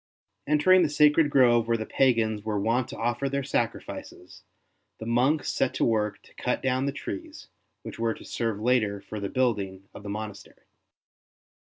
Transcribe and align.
Entering 0.47 0.81
the 0.81 0.89
sacred 0.89 1.29
grove 1.29 1.67
where 1.67 1.77
the 1.77 1.85
pagans 1.85 2.41
were 2.41 2.59
wont 2.59 2.87
to 2.87 2.97
offer 2.97 3.29
their 3.29 3.43
sacrifices, 3.43 4.41
the 4.97 5.05
monks 5.05 5.51
set 5.51 5.75
to 5.75 5.85
work 5.85 6.23
to 6.23 6.33
cut 6.33 6.63
down 6.63 6.87
the 6.87 6.91
trees, 6.91 7.49
which 7.83 7.97
w^ere 7.97 8.17
to 8.17 8.25
serve 8.25 8.59
later 8.59 8.99
for 8.99 9.19
the 9.19 9.29
building 9.29 9.87
of 9.93 10.01
the 10.01 10.09
monastery. 10.09 10.65